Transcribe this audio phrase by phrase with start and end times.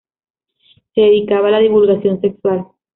[0.95, 2.65] Se dedicaba a la divulgación sexual.